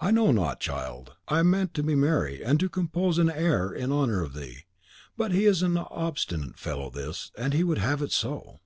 [0.00, 1.12] "I know not, child.
[1.28, 4.64] I meant to be merry, and compose an air in honour of thee;
[5.16, 8.58] but he is an obstinate fellow, this, and he would have it so."